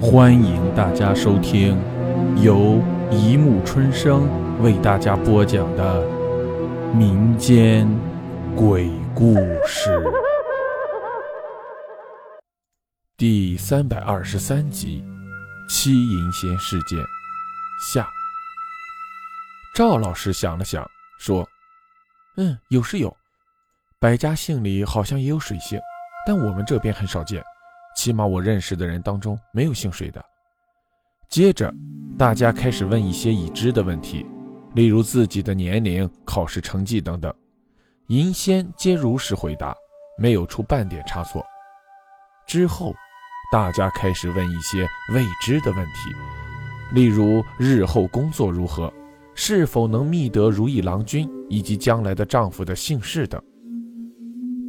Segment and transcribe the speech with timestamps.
[0.00, 1.76] 欢迎大家收听
[2.40, 4.28] 由一木春生
[4.62, 6.06] 为大家播讲的
[6.94, 7.84] 民间
[8.54, 9.34] 鬼故
[9.66, 10.00] 事
[13.16, 15.04] 第三百二十三集
[15.68, 16.96] 《七银仙事件》
[17.92, 18.08] 下。
[19.74, 20.88] 赵老师想了想，
[21.18, 21.44] 说
[22.38, 23.14] ：“嗯，有是有，
[23.98, 25.76] 百家姓里好像也有水姓，
[26.24, 27.42] 但我们这边很少见。”
[27.98, 30.24] 起码我认识的人当中没有姓水的。
[31.28, 31.74] 接着，
[32.16, 34.24] 大家开始问一些已知的问题，
[34.76, 37.34] 例如自己的年龄、考试成绩等等。
[38.06, 39.74] 银仙皆如实回答，
[40.16, 41.44] 没有出半点差错。
[42.46, 42.94] 之后，
[43.50, 46.14] 大家开始问一些未知的问题，
[46.92, 48.92] 例如日后工作如何，
[49.34, 53.42] 是否能觅得如意郎君，以及将来的丈夫的姓氏等。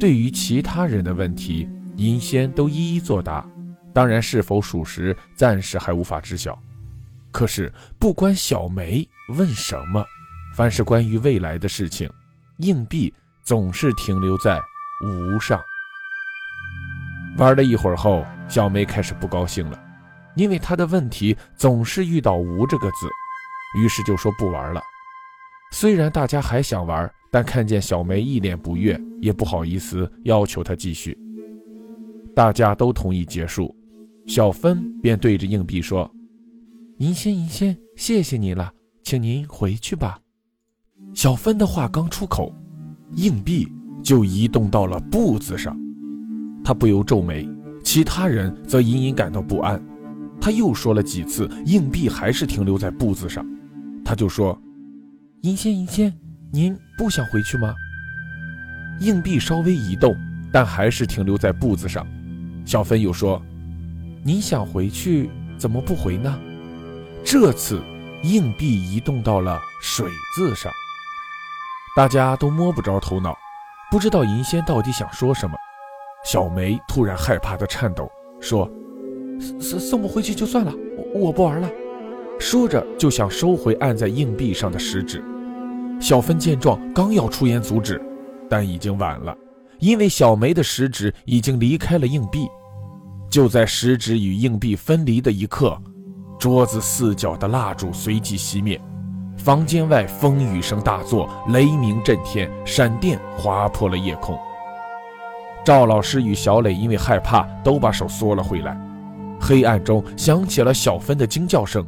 [0.00, 3.44] 对于其他人的问题，银仙都一一作答，
[3.92, 6.56] 当然是否属实，暂时还无法知晓。
[7.32, 10.04] 可是不管小梅问什么，
[10.54, 12.08] 凡是关于未来的事情，
[12.58, 14.60] 硬币总是停留在
[15.04, 15.60] 无上。
[17.36, 19.76] 玩了一会儿后，小梅开始不高兴了，
[20.36, 23.08] 因为她的问题总是遇到“无”这个字，
[23.76, 24.80] 于是就说不玩了。
[25.72, 31.18] 虽然大家还想玩，但看见小梅一脸不悦，也不好意思要求她继续。
[32.38, 33.74] 大家都同意结束，
[34.28, 36.08] 小芬便对着硬币说
[36.98, 38.72] ：“银仙，银仙，谢谢你了，
[39.02, 40.20] 请您回去吧。”
[41.12, 42.54] 小芬的话刚出口，
[43.16, 43.66] 硬币
[44.04, 45.76] 就移动到了布子上，
[46.62, 47.44] 他不由皱眉，
[47.82, 49.84] 其他人则隐隐感到不安。
[50.40, 53.44] 他又说了几次，硬币还是停留在布子上，
[54.04, 54.56] 他就说
[55.42, 56.16] ：“银仙，银仙，
[56.52, 57.74] 您不想回去吗？”
[59.02, 60.16] 硬币稍微移动，
[60.52, 62.06] 但还是停留在布子上。
[62.68, 63.40] 小芬又说
[64.22, 66.38] ：“你想回去，怎么不回呢？”
[67.24, 67.80] 这次
[68.24, 70.70] 硬币移动到了“水”字上，
[71.96, 73.34] 大家都摸不着头脑，
[73.90, 75.56] 不知道银仙到底想说什么。
[76.26, 78.06] 小梅突然害怕的颤抖，
[78.38, 78.70] 说
[79.58, 80.70] ：“送送不回去就算了，
[81.14, 81.70] 我我不玩了。”
[82.38, 85.24] 说着就想收回按在硬币上的食指。
[85.98, 87.98] 小芬见状，刚要出言阻止，
[88.46, 89.34] 但已经晚了，
[89.78, 92.48] 因为小梅的食指已经离开了硬币。
[93.30, 95.76] 就在食指与硬币分离的一刻，
[96.38, 98.80] 桌子四角的蜡烛随即熄灭，
[99.36, 104.38] 房间外风雨声大作，雷鸣震天，闪电划破了夜空。
[105.62, 108.80] 赵老师与小磊因为害怕，都把手缩了回来。
[109.38, 111.86] 黑暗中响起了小芬的惊叫声：“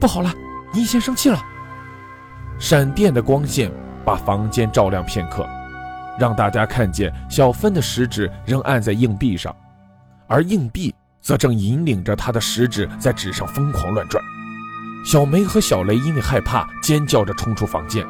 [0.00, 0.32] 不好了，
[0.72, 1.38] 银仙生气了！”
[2.58, 3.70] 闪电的光线
[4.04, 5.46] 把房间照亮片刻，
[6.18, 9.54] 让大家看见小芬的食指仍按在硬币上。
[10.26, 14.22] 而硬币则正引领着他的食指在纸上疯狂乱转。
[15.04, 18.04] 小梅和小雷因为害怕，尖叫着冲出房间。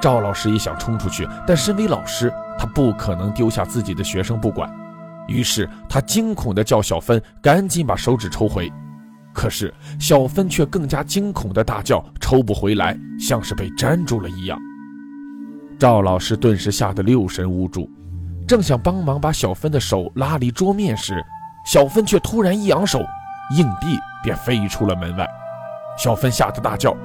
[0.00, 4.72] 赵老师也想冲出去，但身为老师，他不可能丢下自己的学生不管。
[5.26, 8.72] 于是他惊恐地叫小芬赶紧把手指抽回。
[9.34, 14.58] 可是小芬却更加惊恐地大叫：“抽不回来，像是被粘住了一样。”
[15.78, 17.88] 赵老师顿时吓得六神无主，
[18.48, 21.24] 正想帮忙把小芬的手拉离桌面时，
[21.64, 22.98] 小芬却突然一扬手，
[23.56, 25.24] 硬币便飞出了门外。
[25.96, 26.96] 小芬吓得大叫：“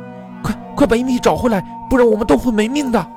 [0.42, 3.08] 快快把硬币找回来，不然我们都会没命的！”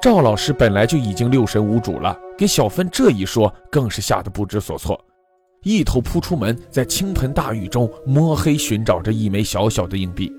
[0.00, 4.96] 赵老师本来就已经六神无主了，给小芬这一说，更是吓得不知所措，
[5.64, 10.32] 一头扑出门，在倾盆大雨中摸黑寻找着一枚小小的硬币。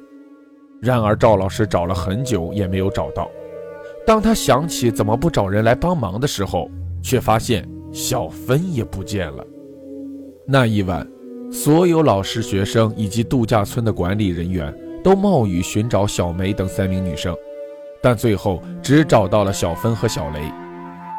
[0.82, 3.28] 然而赵老师找了很久也没有找到。
[4.08, 6.72] 当他想起怎么不找人来帮忙的时候，
[7.04, 9.46] 却发现小芬也不见了。
[10.48, 11.06] 那一晚，
[11.52, 14.74] 所有老师、学生以及度假村的管理人员
[15.04, 17.36] 都冒雨寻找小梅等三名女生，
[18.02, 20.50] 但最后只找到了小芬和小雷。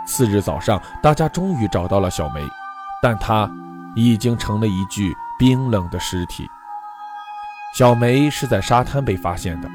[0.06, 2.40] 次日早上，大家终于找到了小梅，
[3.02, 3.50] 但她
[3.94, 6.48] 已经成了一具冰冷的尸体。
[7.76, 9.68] 小梅是在沙滩被发现的，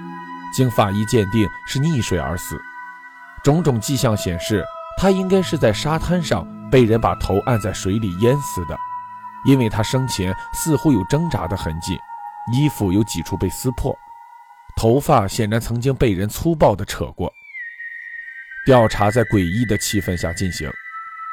[0.52, 2.60] 经法医鉴定是溺水而死，
[3.44, 4.66] 种种迹象显示
[4.98, 8.78] 他应该是在沙滩上被人把头按在水里淹死的。
[9.46, 12.00] 因为他生前似乎有挣扎的痕迹，
[12.54, 13.94] 衣服有几处被撕破，
[14.78, 17.30] 头发显然曾经被人粗暴地扯过。
[18.66, 20.72] 调查在诡异的气氛下进行，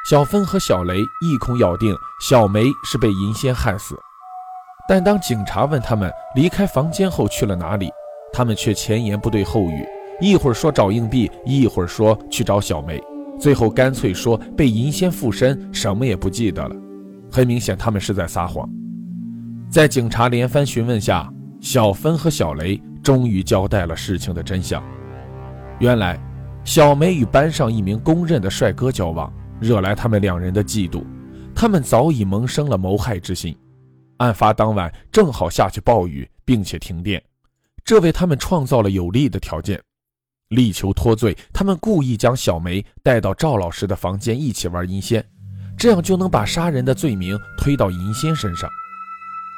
[0.09, 3.97] 小芬和小雷一口咬定小梅是被银仙害死。
[4.89, 7.89] 但当警察问他们离开房间后去了哪里，
[8.33, 9.87] 他们却前言不对后语，
[10.21, 13.01] 一会儿说找硬币，一会儿说去找小梅，
[13.39, 16.75] 最后干脆说被银仙附身，什么也不记得了。
[17.31, 18.69] 很明显，他们是在撒谎。
[19.67, 21.27] 在警察连番询问下，
[21.59, 24.83] 小芬和小雷终于交代了事情的真相。
[25.79, 26.19] 原来，
[26.63, 31.03] 小梅与班上一名公认的帅哥交往，惹来他们两人的嫉妒，
[31.55, 33.57] 他们早已萌生了谋害之心。
[34.17, 37.19] 案发当晚正好下起暴雨，并且停电，
[37.83, 39.81] 这为他们创造了有利的条件。
[40.51, 45.25] 力求脱罪，他们故意将小梅带到赵老师的房间一起玩银仙，
[45.77, 48.69] 这样就能把杀人的罪名推到银仙身上。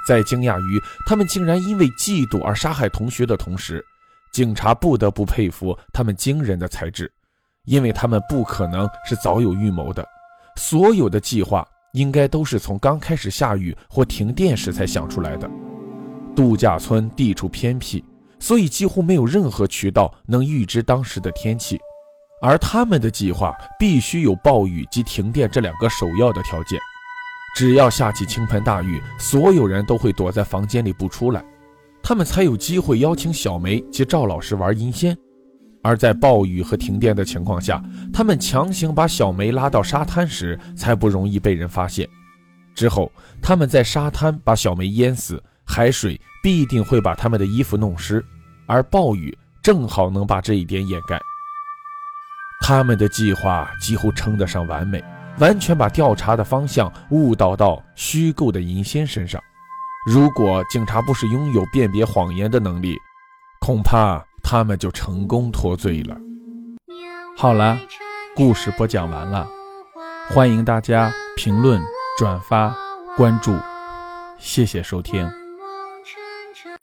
[0.07, 3.83] 在惊讶于他们竟然因为嫉妒而杀害同学的同时，
[4.31, 7.11] 警察不得不佩服他们惊人的才智，
[7.65, 10.05] 因为他们不可能是早有预谋的，
[10.57, 15.49] 所有的计划应该都是从刚开始下雨或停电时才想出来的。
[16.35, 18.03] 度假村地处偏僻，
[18.43, 21.79] 所以几乎没有任何渠道能预知当时的天气，
[22.41, 26.77] 而他们的计划必须有暴雨及停电这两个首要的条件。
[27.55, 31.41] 只要下起倾盆大雨，所有人都会躲在房间里不出来。
[32.03, 35.17] 他们才有机会邀请小梅及赵老师玩阴仙，
[35.81, 37.81] 而在暴雨和停电的情况下，
[38.11, 42.05] 他们强行把小梅拉到沙滩时，才不容易被人发现。
[42.75, 43.09] 之后，
[43.41, 48.21] 他们在沙滩把小梅淹死，海水必定会把他们的衣服弄湿，
[48.67, 51.19] 而暴雨正好能把这一点掩盖。
[52.61, 55.03] 他们的计划几乎称得上完美，
[55.39, 59.41] 完全把调查的方向误导到虚构的银仙身上。
[60.05, 62.97] 如果警察不是拥有辨别谎言的能力，
[63.59, 66.17] 恐怕他们就成功脱罪了。
[67.37, 67.77] 好了，
[68.35, 69.47] 故事播讲完了，
[70.29, 71.81] 欢迎大家评论、
[72.17, 72.75] 转发、
[73.17, 73.57] 关注，
[74.37, 75.42] 谢谢收听。